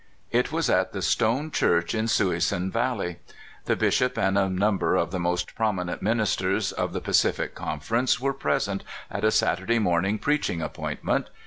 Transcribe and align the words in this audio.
It 0.31 0.51
was 0.51 0.67
at 0.67 0.93
the 0.93 1.01
Stone 1.03 1.51
Church 1.51 1.93
in 1.93 2.07
Sui 2.07 2.39
sun 2.39 2.71
Valley. 2.71 3.19
The 3.65 3.75
Bishop 3.75 4.17
and 4.17 4.35
a 4.35 4.49
number 4.49 4.95
of 4.95 5.11
the 5.11 5.19
most 5.19 5.53
prominent 5.53 6.01
ministers 6.01 6.71
of 6.71 6.91
the 6.93 7.01
Pacific 7.01 7.53
Conference 7.53 8.19
were 8.19 8.33
present 8.33 8.83
at 9.11 9.23
a 9.23 9.27
Saturda3' 9.27 9.79
morning 9.79 10.17
preaching 10.17 10.59
ap 10.59 10.73
pointment. 10.73 11.27